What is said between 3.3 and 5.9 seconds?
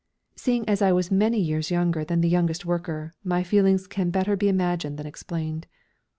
feelings can better be imagined than explained.